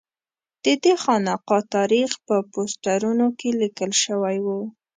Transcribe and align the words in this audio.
ددې 0.63 0.93
خانقا 1.03 1.57
تاریخ 1.75 2.09
په 2.27 2.35
پوسټرونو 2.51 3.25
کې 3.39 3.49
لیکل 3.61 3.91
شوی 4.03 4.37
و. 4.45 4.47